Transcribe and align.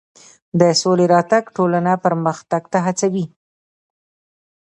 د 0.59 0.61
سولې 0.81 1.05
راتګ 1.13 1.43
ټولنه 1.55 1.93
پرمختګ 2.05 2.61
ته 2.71 2.79
هڅوي. 2.85 3.25